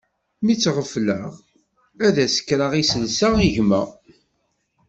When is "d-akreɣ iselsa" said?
2.27-3.29